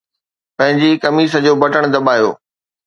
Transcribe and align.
پنهنجي 0.57 0.91
قميص 1.03 1.31
جو 1.45 1.53
بٽڻ 1.61 1.83
دٻايو 1.93 2.29